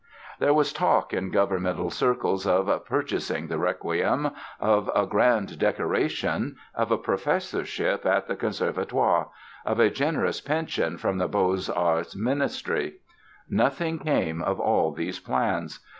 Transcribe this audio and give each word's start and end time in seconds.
There 0.39 0.51
was 0.55 0.73
talk 0.73 1.13
in 1.13 1.29
governmental 1.29 1.91
circles 1.91 2.47
of 2.47 2.85
"purchasing" 2.85 3.49
the 3.49 3.59
Requiem, 3.59 4.31
of 4.59 4.89
a 4.95 5.05
grand 5.05 5.59
decoration, 5.59 6.55
of 6.73 6.89
a 6.91 6.97
professorship 6.97 8.03
at 8.03 8.27
the 8.27 8.35
Conservatoire, 8.35 9.29
of 9.63 9.79
a 9.79 9.91
generous 9.91 10.41
pension 10.41 10.97
from 10.97 11.19
the 11.19 11.27
Beaux 11.27 11.71
Arts 11.75 12.15
ministry. 12.15 12.93
Nothing 13.47 13.99
came 13.99 14.41
of 14.41 14.59
all 14.59 14.91
these 14.91 15.19
plans. 15.19 15.79